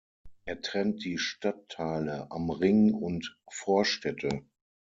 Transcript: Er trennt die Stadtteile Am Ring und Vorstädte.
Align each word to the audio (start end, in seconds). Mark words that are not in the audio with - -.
Er 0.45 0.59
trennt 0.63 1.05
die 1.05 1.19
Stadtteile 1.19 2.25
Am 2.31 2.49
Ring 2.49 2.91
und 2.95 3.37
Vorstädte. 3.47 4.41